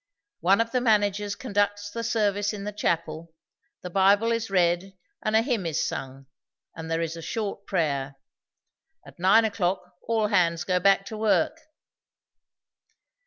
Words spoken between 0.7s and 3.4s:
the managers conducts the service in the chapel;